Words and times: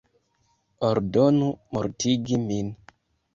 Ordonu 0.87 1.49
mortigi 1.77 2.41
min! 2.47 2.73